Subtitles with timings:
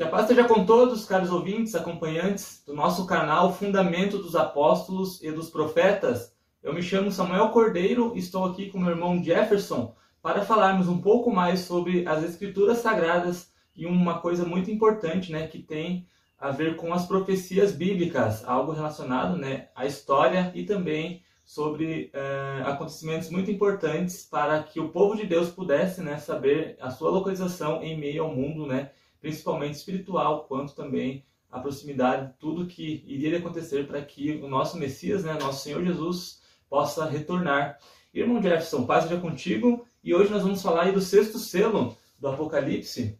[0.00, 5.22] Que a paz esteja com todos, caros ouvintes, acompanhantes do nosso canal Fundamento dos Apóstolos
[5.22, 6.34] e dos Profetas.
[6.62, 11.02] Eu me chamo Samuel Cordeiro e estou aqui com meu irmão Jefferson para falarmos um
[11.02, 16.06] pouco mais sobre as Escrituras Sagradas e uma coisa muito importante, né, que tem
[16.38, 22.68] a ver com as profecias bíblicas, algo relacionado, né, à história e também sobre uh,
[22.68, 27.82] acontecimentos muito importantes para que o povo de Deus pudesse, né, saber a sua localização
[27.82, 33.38] em meio ao mundo, né, principalmente espiritual, quanto também a proximidade de tudo que iria
[33.38, 37.78] acontecer para que o nosso Messias, né, nosso Senhor Jesus, possa retornar.
[38.14, 43.18] Irmão Jefferson, paz seja contigo e hoje nós vamos falar do sexto selo do Apocalipse.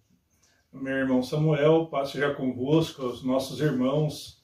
[0.73, 4.41] Meu irmão Samuel, paz seja convosco, os nossos irmãos,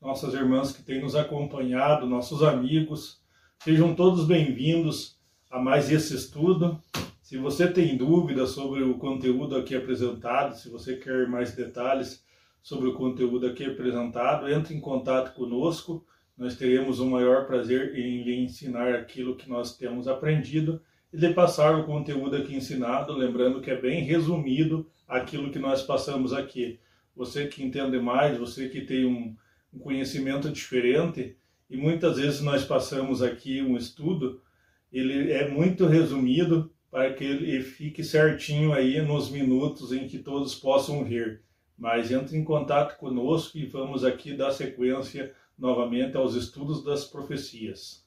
[0.00, 3.22] nossas irmãs que têm nos acompanhado, nossos amigos,
[3.62, 5.18] sejam todos bem-vindos
[5.50, 6.78] a mais esse estudo.
[7.30, 12.24] Se você tem dúvidas sobre o conteúdo aqui apresentado, se você quer mais detalhes
[12.60, 16.04] sobre o conteúdo aqui apresentado, entre em contato conosco.
[16.36, 21.32] Nós teremos o maior prazer em lhe ensinar aquilo que nós temos aprendido e de
[21.32, 26.80] passar o conteúdo aqui ensinado, lembrando que é bem resumido aquilo que nós passamos aqui.
[27.14, 29.36] Você que entende mais, você que tem um,
[29.72, 31.36] um conhecimento diferente,
[31.70, 34.42] e muitas vezes nós passamos aqui um estudo,
[34.92, 40.54] ele é muito resumido, para que ele fique certinho aí nos minutos em que todos
[40.54, 41.42] possam ver.
[41.78, 48.04] Mas entre em contato conosco e vamos aqui dar sequência novamente aos estudos das profecias.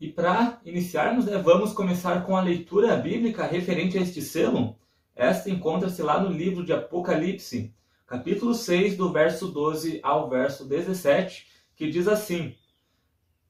[0.00, 4.76] E para iniciarmos, né, vamos começar com a leitura bíblica referente a este selo.
[5.14, 7.74] Esta encontra-se lá no livro de Apocalipse,
[8.06, 12.54] capítulo 6, do verso 12 ao verso 17, que diz assim: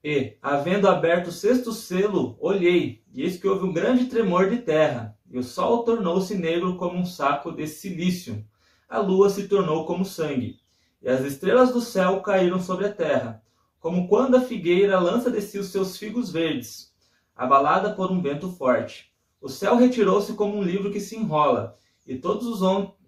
[0.03, 4.59] e, havendo aberto o sexto selo, olhei, e eis que houve um grande tremor de
[4.59, 8.45] terra, e o sol tornou-se negro como um saco de silício.
[8.89, 10.61] A lua se tornou como sangue,
[11.03, 13.42] e as estrelas do céu caíram sobre a terra,
[13.81, 16.92] como quando a figueira lança de si os seus figos verdes,
[17.37, 19.13] abalada por um vento forte.
[19.41, 21.77] O céu retirou-se como um livro que se enrola,
[22.07, 22.61] e todos os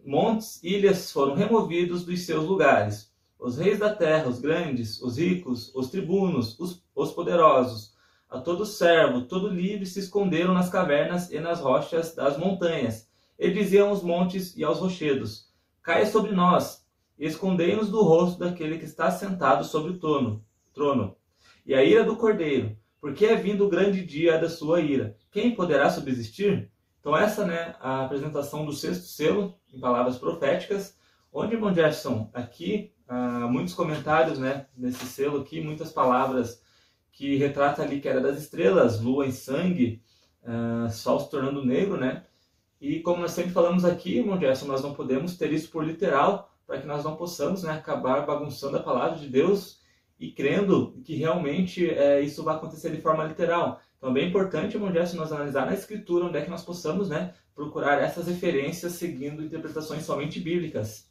[0.05, 3.10] montes e ilhas foram removidos dos seus lugares
[3.41, 7.95] os reis da terra, os grandes, os ricos, os tribunos, os, os poderosos,
[8.29, 13.09] a todo servo, todo livre se esconderam nas cavernas e nas rochas das montanhas,
[13.39, 15.49] e diziam aos montes e aos rochedos:
[15.83, 16.87] Caia sobre nós,
[17.19, 21.17] e escondei-nos do rosto daquele que está sentado sobre o trono, trono.
[21.65, 25.17] E a ira do cordeiro, porque é vindo o grande dia da sua ira.
[25.31, 26.71] Quem poderá subsistir?
[27.01, 30.97] Então essa, né, a apresentação do sexto selo, em palavras proféticas,
[31.33, 36.63] onde, irmão Jefferson, aqui uh, muitos comentários né, nesse selo aqui, muitas palavras
[37.13, 40.03] que retrata ali que era das estrelas, lua em sangue,
[40.43, 42.25] uh, sol se tornando negro, né?
[42.81, 46.51] E como nós sempre falamos aqui, irmão Gerson, nós não podemos ter isso por literal,
[46.67, 49.81] para que nós não possamos né, acabar bagunçando a palavra de Deus
[50.19, 53.81] e crendo que realmente é, isso vai acontecer de forma literal.
[53.99, 57.11] Então é bem importante, irmão Gerson, nós analisar na escritura onde é que nós possamos
[57.11, 61.10] né, procurar essas referências seguindo interpretações somente bíblicas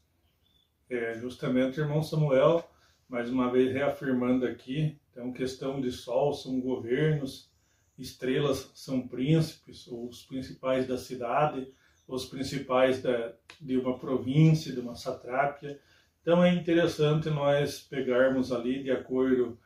[0.89, 2.67] é, justamente irmão Samuel,
[3.07, 7.49] mais uma vez reafirmando aqui, então questão de sol são governos,
[7.97, 11.67] estrelas são príncipes, os principais da cidade,
[12.07, 15.79] os principais da, de uma província, de uma satrápia.
[16.21, 19.59] Então é interessante nós pegarmos ali de acordo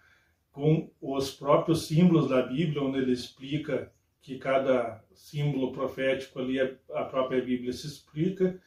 [0.51, 3.91] com os próprios símbolos da Bíblia, onde ele explica
[4.22, 8.59] que cada símbolo profético ali a própria Bíblia se explica,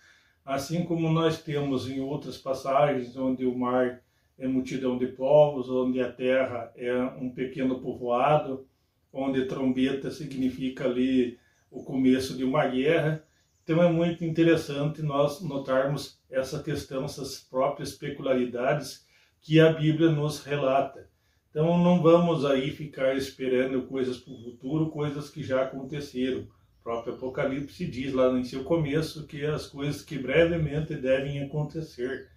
[0.46, 4.00] Assim como nós temos em outras passagens onde o mar
[4.38, 8.64] é multidão de povos, onde a terra é um pequeno povoado,
[9.12, 11.36] onde trombeta significa ali
[11.68, 13.24] o começo de uma guerra.
[13.64, 19.04] Então é muito interessante nós notarmos essa questão, essas próprias peculiaridades
[19.40, 21.10] que a Bíblia nos relata.
[21.50, 26.46] Então não vamos aí ficar esperando coisas para o futuro, coisas que já aconteceram
[26.86, 32.28] próprio Apocalipse diz lá em seu começo que as coisas que brevemente devem acontecer.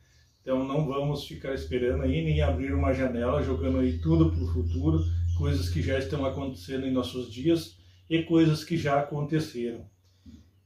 [0.42, 4.48] Então não vamos ficar esperando aí nem abrir uma janela jogando aí tudo para o
[4.48, 5.04] futuro,
[5.38, 7.78] coisas que já estão acontecendo em nossos dias
[8.10, 9.86] e coisas que já aconteceram.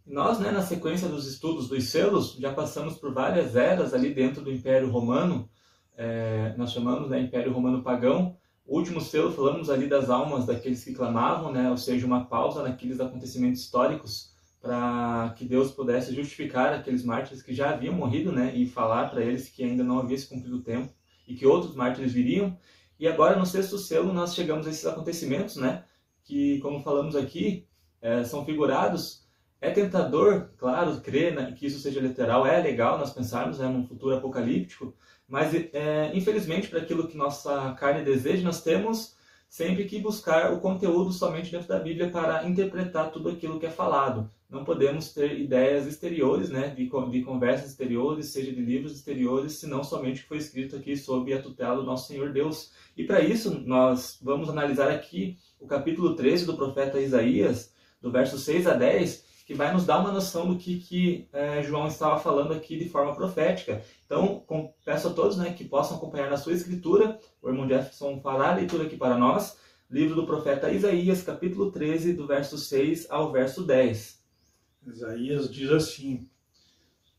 [0.07, 4.41] Nós, né, na sequência dos estudos dos selos, já passamos por várias eras ali dentro
[4.41, 5.49] do Império Romano,
[5.97, 10.93] é, nós chamamos né, Império Romano Pagão, último selo, falamos ali das almas daqueles que
[10.93, 11.69] clamavam, né?
[11.69, 17.53] ou seja, uma pausa naqueles acontecimentos históricos para que Deus pudesse justificar aqueles mártires que
[17.53, 18.55] já haviam morrido né?
[18.55, 20.93] e falar para eles que ainda não havia se cumprido o tempo
[21.27, 22.57] e que outros mártires viriam.
[22.97, 25.83] E agora, no sexto selo, nós chegamos a esses acontecimentos, né?
[26.23, 27.67] que, como falamos aqui,
[28.01, 29.23] é, são figurados
[29.61, 33.87] É tentador, claro, crer né, que isso seja literal, é legal nós pensarmos né, num
[33.87, 34.93] futuro apocalíptico,
[35.27, 39.15] mas é, infelizmente para aquilo que nossa carne deseja, nós temos
[39.53, 43.69] sempre que buscar o conteúdo somente dentro da Bíblia para interpretar tudo aquilo que é
[43.69, 44.27] falado.
[44.49, 49.83] Não podemos ter ideias exteriores, né, de, de conversas exteriores, seja de livros exteriores, senão
[49.83, 52.71] somente o que foi escrito aqui sob a tutela do nosso Senhor Deus.
[52.97, 58.39] E para isso, nós vamos analisar aqui o capítulo 13 do profeta Isaías, do verso
[58.39, 62.17] 6 a 10, que vai nos dar uma noção do que, que é, João estava
[62.19, 63.83] falando aqui de forma profética.
[64.05, 68.21] Então, com, peço a todos né, que possam acompanhar na sua escritura, o irmão Jefferson
[68.21, 69.57] fará a leitura aqui para nós,
[69.91, 74.23] livro do profeta Isaías, capítulo 13, do verso 6 ao verso 10.
[74.87, 76.29] Isaías diz assim,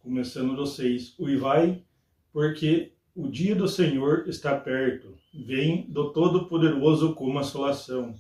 [0.01, 1.83] começando do 6, Uivai,
[2.33, 8.15] porque o dia do Senhor está perto, vem do Todo-Poderoso como assolação,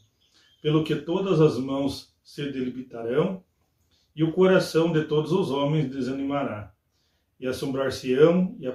[0.62, 3.42] pelo que todas as mãos se debilitarão
[4.14, 6.72] e o coração de todos os homens desanimará.
[7.38, 8.66] E assombrar-se-ão e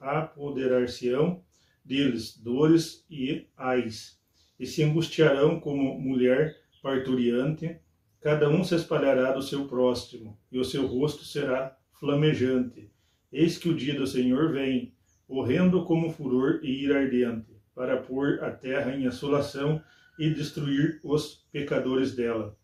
[0.00, 1.42] apoderar-se-ão
[1.84, 4.18] deles dores e ais,
[4.58, 7.78] e se angustiarão como mulher parturiante,
[8.20, 12.90] cada um se espalhará do seu próximo, e o seu rosto será flamejante.
[13.30, 14.94] Eis que o dia do Senhor vem,
[15.28, 19.82] horrendo como furor e ira ardente, para pôr a terra em assolação
[20.18, 22.57] e destruir os pecadores dela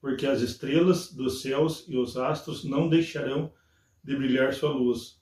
[0.00, 3.52] porque as estrelas dos céus e os astros não deixarão
[4.02, 5.20] de brilhar sua luz.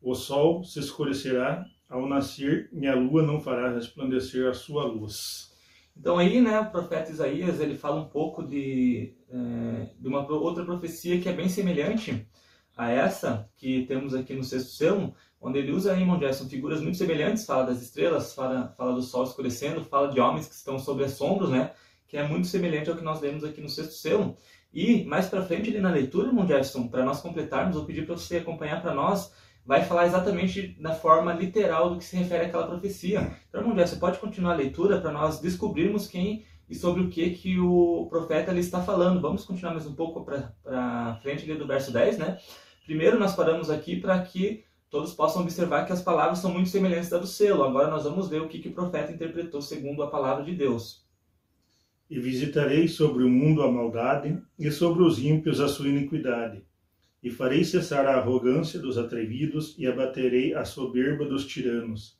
[0.00, 5.50] O sol se escurecerá ao nascer e a lua não fará resplandecer a sua luz.
[5.96, 10.64] Então aí, né, o profeta Isaías ele fala um pouco de, é, de uma outra
[10.64, 12.26] profecia que é bem semelhante
[12.76, 16.96] a essa que temos aqui no sexto selo, onde ele usa aí, Jackson, figuras muito
[16.96, 21.04] semelhantes, fala das estrelas, fala, fala do sol escurecendo, fala de homens que estão sobre
[21.04, 21.72] assombros, né,
[22.10, 24.36] que é muito semelhante ao que nós lemos aqui no sexto selo.
[24.74, 28.16] E mais para frente ali na leitura, irmão Jefferson, para nós completarmos, vou pedir para
[28.16, 29.32] você acompanhar para nós,
[29.64, 33.36] vai falar exatamente da forma literal do que se refere àquela profecia.
[33.48, 37.30] Então, irmão Jefferson, pode continuar a leitura para nós descobrirmos quem e sobre o que
[37.30, 39.20] que o profeta ali está falando.
[39.20, 42.38] Vamos continuar mais um pouco para frente ali do verso 10, né?
[42.84, 47.08] Primeiro nós paramos aqui para que todos possam observar que as palavras são muito semelhantes
[47.08, 47.62] da do selo.
[47.62, 51.08] Agora nós vamos ver o que, que o profeta interpretou segundo a palavra de Deus
[52.10, 56.60] e visitarei sobre o mundo a maldade, e sobre os ímpios a sua iniquidade.
[57.22, 62.18] E farei cessar a arrogância dos atrevidos, e abaterei a soberba dos tiranos.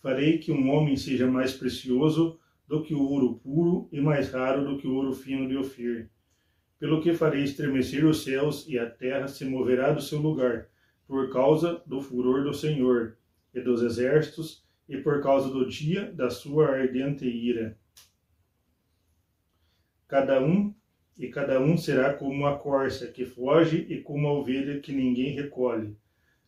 [0.00, 4.64] Farei que um homem seja mais precioso do que o ouro puro, e mais raro
[4.64, 6.08] do que o ouro fino de Ofir.
[6.78, 10.68] Pelo que farei estremecer os céus, e a terra se moverá do seu lugar,
[11.06, 13.18] por causa do furor do Senhor,
[13.52, 17.76] e dos exércitos, e por causa do dia da sua ardente ira
[20.08, 20.74] cada um
[21.18, 25.34] e cada um será como a corça que foge e como a ovelha que ninguém
[25.34, 25.96] recolhe.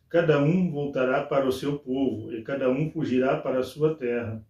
[0.07, 4.43] Cada um voltará para o seu povo e cada um fugirá para a sua terra.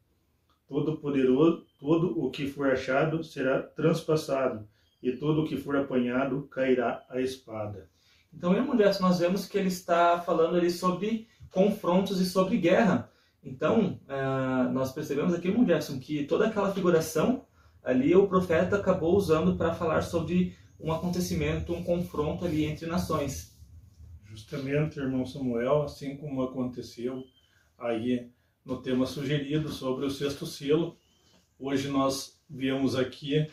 [0.68, 4.68] Todo poderoso, todo o que for achado será transpassado
[5.02, 7.90] e todo o que for apanhado cairá à espada.
[8.34, 13.10] Então, irmão Jefferson, nós vemos que ele está falando ali sobre confrontos e sobre guerra.
[13.44, 17.46] Então, uh, nós percebemos aqui, Jefferson, que toda aquela figuração
[17.84, 23.58] ali o profeta acabou usando para falar sobre um acontecimento, um confronto ali entre nações.
[24.26, 27.24] Justamente, irmão Samuel, assim como aconteceu
[27.78, 28.30] aí
[28.64, 30.98] no tema sugerido sobre o sexto selo,
[31.58, 33.50] hoje nós viemos aqui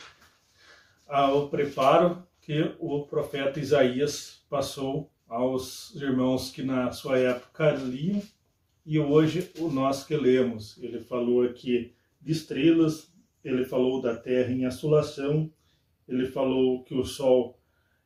[1.07, 8.21] ao preparo que o profeta Isaías passou aos irmãos que na sua época liam
[8.85, 10.77] e hoje o nós que lemos.
[10.77, 13.11] Ele falou aqui de estrelas,
[13.47, 15.51] ele falou da terra em assolação,
[16.07, 17.59] ele falou que o sol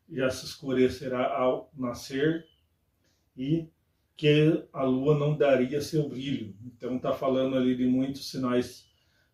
[0.10, 2.46] já se escurecerá ao nascer
[3.36, 3.70] e
[4.16, 6.56] que a lua não daria seu brilho.
[6.66, 8.86] Então está falando ali de muitos sinais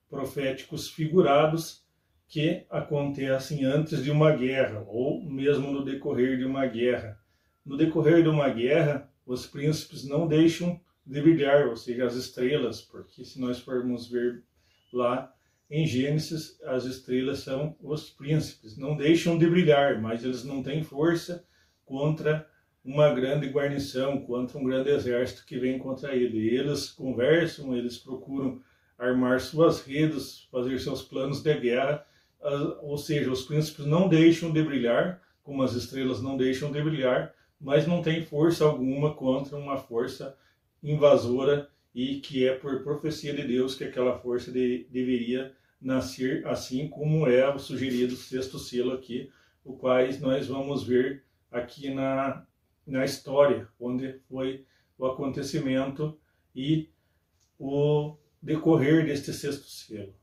[0.10, 1.86] proféticos figurados
[2.28, 7.20] que acontecem antes de uma guerra ou mesmo no decorrer de uma guerra.
[7.66, 12.82] No decorrer de uma guerra, os príncipes não deixam de brilhar, ou seja, as estrelas,
[12.82, 14.44] porque se nós formos ver
[14.94, 15.34] lá,
[15.70, 18.78] em Gênesis, as estrelas são os príncipes.
[18.78, 21.46] Não deixam de brilhar, mas eles não têm força
[21.86, 22.48] contra
[22.84, 26.56] uma grande guarnição, contra um grande exército que vem contra ele.
[26.56, 28.62] Eles conversam, eles procuram
[28.98, 32.06] armar suas redes, fazer seus planos de guerra,
[32.82, 37.34] ou seja, os príncipes não deixam de brilhar, como as estrelas não deixam de brilhar,
[37.60, 40.38] mas não têm força alguma contra uma força
[40.82, 45.52] invasora e que é por profecia de Deus que aquela força de, deveria
[45.82, 49.32] nascer assim como é o sugerido sexto selo aqui,
[49.66, 52.46] o quais nós vamos ver aqui na,
[52.86, 54.64] na história, onde foi
[54.96, 56.16] o acontecimento
[56.56, 56.88] e
[57.58, 60.14] o decorrer deste sexto selo.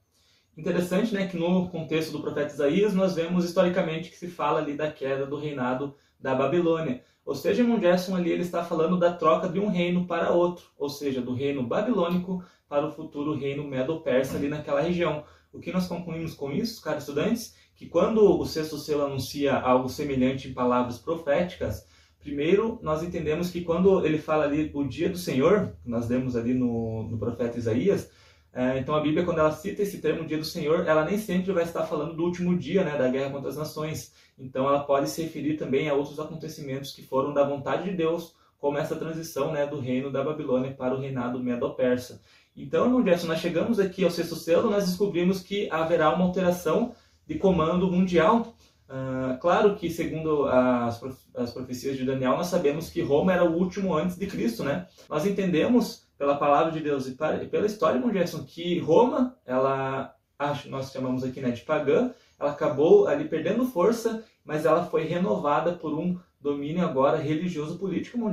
[0.56, 4.74] Interessante, né, que no contexto do profeta Isaías nós vemos historicamente que se fala ali
[4.74, 7.02] da queda do reinado da Babilônia.
[7.24, 10.66] Ou seja, irmão Gerson ali ele está falando da troca de um reino para outro,
[10.78, 15.24] ou seja, do reino babilônico para o futuro reino medo-persa ali naquela região.
[15.52, 17.56] O que nós concluímos com isso, caros estudantes?
[17.74, 21.86] Que quando o sexto selo anuncia algo semelhante em palavras proféticas,
[22.20, 26.36] primeiro nós entendemos que quando ele fala ali o dia do Senhor, que nós lemos
[26.36, 28.10] ali no, no profeta Isaías,
[28.54, 31.52] é, então a Bíblia, quando ela cita esse termo, dia do Senhor, ela nem sempre
[31.52, 34.14] vai estar falando do último dia, né, da guerra contra as nações.
[34.38, 38.34] Então ela pode se referir também a outros acontecimentos que foram da vontade de Deus,
[38.58, 42.22] como essa transição né, do reino da Babilônia para o reinado medo-persa.
[42.56, 46.94] Então, no Gerson, nós chegamos aqui ao sexto selo, nós descobrimos que haverá uma alteração
[47.26, 48.54] de comando mundial.
[48.88, 51.02] Uh, claro que, segundo as,
[51.34, 54.86] as profecias de Daniel, nós sabemos que Roma era o último antes de Cristo, né?
[55.10, 58.10] Nós entendemos pela palavra de Deus e, pela história, irmão
[58.44, 64.24] que Roma, ela, acho, nós chamamos aqui né, de pagã, ela acabou ali perdendo força,
[64.42, 68.32] mas ela foi renovada por um domínio agora religioso político, irmão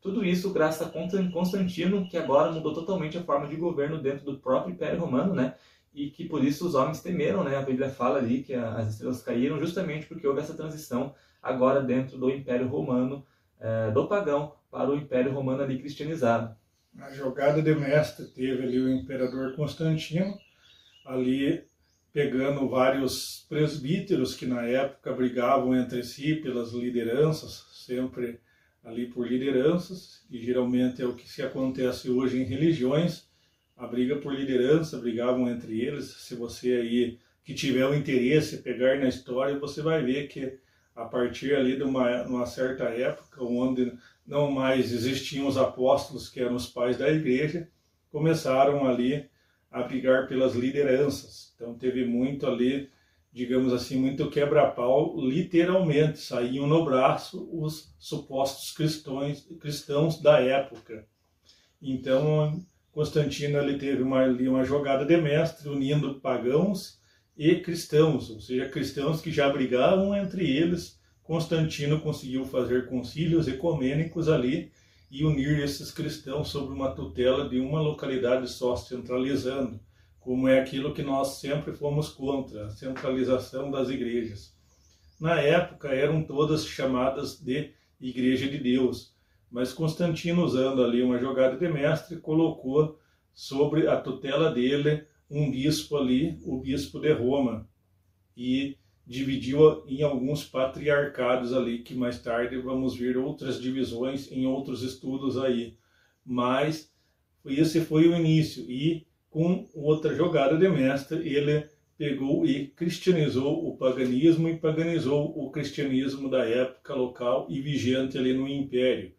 [0.00, 4.38] tudo isso graças a Constantino, que agora mudou totalmente a forma de governo dentro do
[4.38, 5.54] próprio Império Romano, né?
[5.92, 7.56] E que por isso os homens temeram, né?
[7.56, 12.16] A Bíblia fala ali que as estrelas caíram justamente porque houve essa transição agora dentro
[12.16, 13.24] do Império Romano,
[13.60, 16.56] eh, do pagão, para o Império Romano ali cristianizado.
[17.00, 20.38] A jogada de mestre teve ali o imperador Constantino,
[21.04, 21.64] ali
[22.12, 28.38] pegando vários presbíteros que na época brigavam entre si pelas lideranças, sempre
[28.84, 33.28] ali por lideranças, e geralmente é o que se acontece hoje em religiões,
[33.76, 36.06] a briga por liderança, brigavam entre eles.
[36.06, 40.58] Se você aí que tiver o interesse pegar na história, você vai ver que
[40.94, 43.92] a partir ali de uma, uma certa época, onde
[44.26, 47.68] não mais existiam os apóstolos, que eram os pais da igreja,
[48.10, 49.28] começaram ali
[49.70, 51.52] a brigar pelas lideranças.
[51.54, 52.88] Então teve muito ali,
[53.32, 61.06] digamos assim, muito quebra-pau, literalmente, saíam no braço os supostos cristãos, cristãos da época.
[61.82, 67.00] Então Constantino ele teve uma, ali uma jogada de mestre, unindo pagãos
[67.36, 74.28] e cristãos, ou seja, cristãos que já brigavam entre eles Constantino conseguiu fazer concílios ecumênicos
[74.28, 74.70] ali
[75.10, 79.80] e unir esses cristãos sob uma tutela de uma localidade só, centralizando,
[80.20, 84.54] como é aquilo que nós sempre fomos contra, a centralização das igrejas.
[85.18, 89.14] Na época eram todas chamadas de Igreja de Deus,
[89.50, 92.98] mas Constantino, usando ali uma jogada de mestre, colocou
[93.32, 97.66] sobre a tutela dele um bispo ali, o bispo de Roma,
[98.36, 104.82] e dividiu em alguns patriarcados ali, que mais tarde vamos ver outras divisões em outros
[104.82, 105.76] estudos aí.
[106.24, 106.90] Mas
[107.44, 108.64] esse foi o início.
[108.70, 111.66] E com outra jogada de mestre, ele
[111.98, 118.32] pegou e cristianizou o paganismo e paganizou o cristianismo da época local e vigente ali
[118.32, 119.12] no império,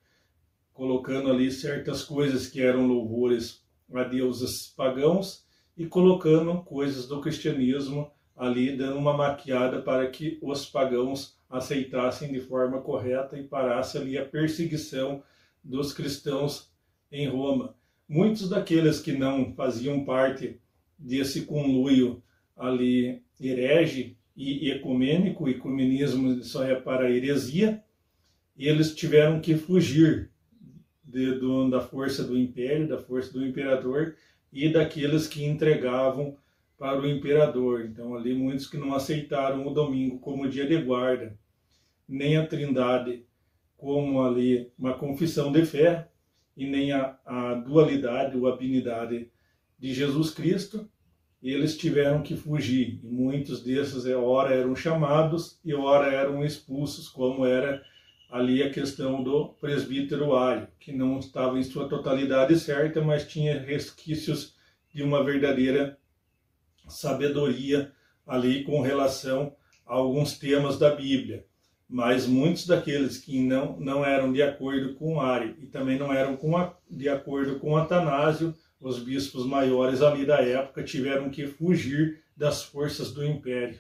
[0.74, 3.64] colocando ali certas coisas que eram louvores
[3.94, 5.46] a deuses pagãos
[5.78, 12.40] e colocando coisas do cristianismo ali dando uma maquiada para que os pagãos aceitassem de
[12.40, 15.24] forma correta e parasse ali a perseguição
[15.64, 16.70] dos cristãos
[17.12, 17.76] em Roma.
[18.08, 20.60] Muitos daqueles que não faziam parte
[20.98, 22.22] desse conluio
[22.56, 27.84] ali herege e ecumênico, ecumenismo só é para heresia,
[28.58, 30.30] eles tiveram que fugir
[31.04, 34.16] de, do, da força do império, da força do imperador
[34.52, 36.38] e daqueles que entregavam
[36.78, 37.86] para o imperador.
[37.86, 41.38] Então, ali muitos que não aceitaram o domingo como dia de guarda,
[42.08, 43.26] nem a trindade
[43.78, 46.10] como ali uma confissão de fé,
[46.56, 49.30] e nem a, a dualidade ou a binidade
[49.78, 50.90] de Jesus Cristo,
[51.44, 53.00] eles tiveram que fugir.
[53.04, 57.84] E muitos desses, é, ora, eram chamados e ora eram expulsos, como era
[58.32, 63.60] ali a questão do presbítero Ario, que não estava em sua totalidade certa, mas tinha
[63.60, 64.56] resquícios
[64.94, 65.98] de uma verdadeira
[66.88, 67.92] sabedoria
[68.26, 71.46] ali com relação a alguns temas da Bíblia.
[71.88, 76.34] Mas muitos daqueles que não, não eram de acordo com Ari e também não eram
[76.58, 82.64] a, de acordo com Atanásio, os bispos maiores ali da época tiveram que fugir das
[82.64, 83.80] forças do império.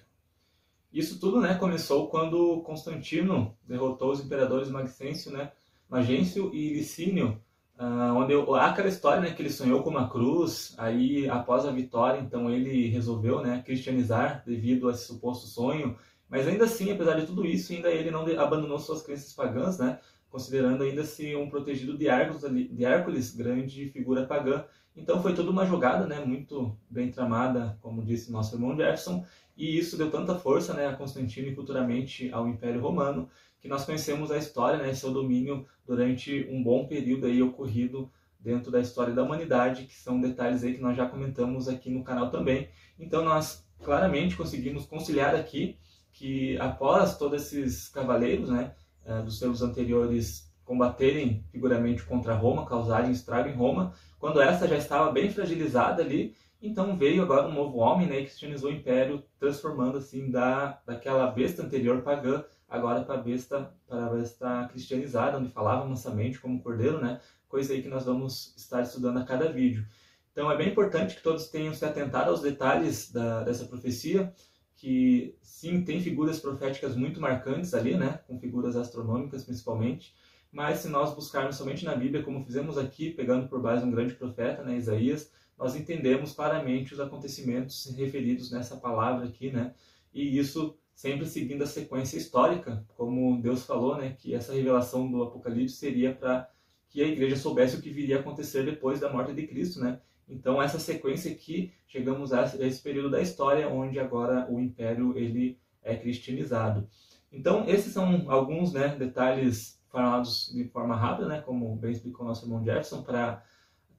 [0.93, 5.51] Isso tudo né, começou quando Constantino derrotou os imperadores Maxêncio, né,
[5.89, 7.41] Magêncio e Licínio
[7.77, 11.65] Uh, onde eu, há aquela história né, que ele sonhou com uma cruz, aí após
[11.65, 15.97] a vitória, então ele resolveu né, cristianizar devido a esse suposto sonho,
[16.29, 19.99] Mas ainda assim, apesar de tudo isso, ainda ele não abandonou suas crenças pagãs, né?
[20.35, 24.65] considerando ainda-se um protegido de Hércules, de Hércules, grande figura pagã.
[24.93, 29.77] Então foi toda uma jogada né, muito bem tramada, como disse nosso irmão Jefferson, e
[29.77, 33.29] isso deu tanta força né, a Constantino e futuramente ao Império Romano,
[33.65, 38.69] que nós conhecemos a história, né, seu domínio durante um bom período aí ocorrido dentro
[38.69, 42.29] da história da humanidade, que são detalhes aí que nós já comentamos aqui no canal
[42.29, 42.69] também.
[42.99, 45.79] Então nós claramente conseguimos conciliar aqui
[46.11, 53.09] que após todos esses cavaleiros, né, eh, dos seus anteriores combaterem figuramente contra Roma, causarem
[53.09, 57.79] estrago em Roma, quando essa já estava bem fragilizada ali, então veio agora um novo
[57.79, 62.43] homem né, e cristianizou o império, transformando assim da, daquela besta anterior pagã
[62.75, 67.19] agora para a besta, para a besta cristianizada, onde falava mansamente como cordeiro, né?
[67.47, 69.85] Coisa aí que nós vamos estar estudando a cada vídeo.
[70.31, 74.33] Então é bem importante que todos tenham se atentado aos detalhes da, dessa profecia,
[74.75, 78.19] que sim, tem figuras proféticas muito marcantes ali, né?
[78.27, 80.13] Com figuras astronômicas principalmente.
[80.51, 84.13] Mas se nós buscarmos somente na Bíblia, como fizemos aqui, pegando por base um grande
[84.13, 89.73] profeta, né, Isaías, nós entendemos claramente os acontecimentos referidos nessa palavra aqui, né?
[90.13, 95.21] E isso sempre seguindo a sequência histórica, como Deus falou, né, que essa revelação do
[95.21, 96.49] Apocalipse seria para
[96.87, 99.99] que a igreja soubesse o que viria a acontecer depois da morte de Cristo, né?
[100.27, 105.59] Então essa sequência aqui, chegamos a esse período da história onde agora o império ele
[105.83, 106.87] é cristianizado.
[107.31, 112.45] Então esses são alguns, né, detalhes falados de forma rápida, né, como bem explicou nosso
[112.45, 113.43] irmão Jefferson, para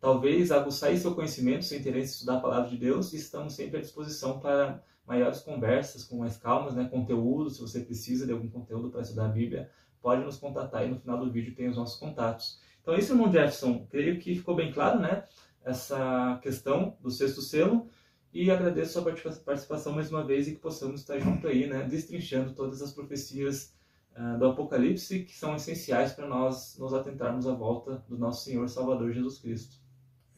[0.00, 3.76] talvez aguçar seu conhecimento, seu interesse em estudar a palavra de Deus, e estamos sempre
[3.76, 8.48] à disposição para maiores conversas com mais calmas, né, conteúdo, se você precisa de algum
[8.48, 9.70] conteúdo para estudar a Bíblia,
[10.02, 12.60] pode nos contatar e no final do vídeo tem os nossos contatos.
[12.82, 15.24] Então isso, irmão Jefferson, creio que ficou bem claro, né,
[15.64, 17.88] essa questão do sexto selo,
[18.32, 21.84] e agradeço a sua participação mais uma vez e que possamos estar junto aí, né,
[21.84, 23.74] destrinchando todas as profecias
[24.16, 28.68] uh, do Apocalipse que são essenciais para nós nos atentarmos à volta do nosso Senhor
[28.68, 29.76] Salvador Jesus Cristo.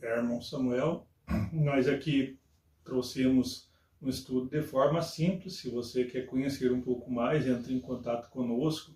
[0.01, 1.09] É, irmão Samuel,
[1.53, 2.39] nós aqui
[2.85, 3.68] trouxemos
[4.01, 5.57] um estudo de forma simples.
[5.57, 8.93] Se você quer conhecer um pouco mais, entre em contato conosco.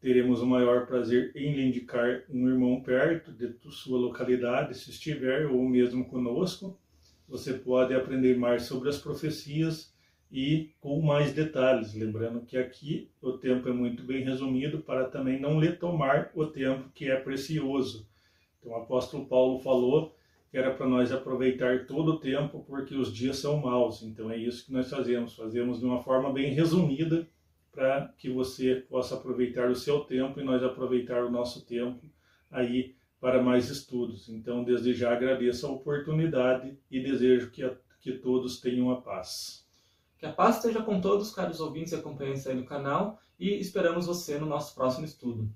[0.00, 5.46] Teremos o maior prazer em lhe indicar um irmão perto de sua localidade, se estiver,
[5.46, 6.78] ou mesmo conosco.
[7.26, 9.92] Você pode aprender mais sobre as profecias
[10.30, 11.94] e com mais detalhes.
[11.94, 16.46] Lembrando que aqui o tempo é muito bem resumido para também não lhe tomar o
[16.46, 18.08] tempo que é precioso.
[18.58, 20.14] Então, o apóstolo Paulo falou
[20.50, 24.02] que era para nós aproveitar todo o tempo porque os dias são maus.
[24.02, 25.34] Então, é isso que nós fazemos.
[25.34, 27.28] Fazemos de uma forma bem resumida
[27.70, 32.04] para que você possa aproveitar o seu tempo e nós aproveitar o nosso tempo
[32.50, 34.28] aí para mais estudos.
[34.28, 39.66] Então, desde já agradeço a oportunidade e desejo que, a, que todos tenham a paz.
[40.18, 44.06] Que a paz esteja com todos, caros ouvintes e acompanhantes aí do canal, e esperamos
[44.06, 45.48] você no nosso próximo estudo.